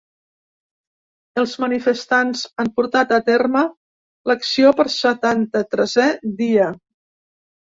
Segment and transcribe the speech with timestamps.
[1.41, 3.61] Els manifestants han portat a terme
[4.31, 6.09] l’acció per setanta-tresè
[6.43, 6.73] dia.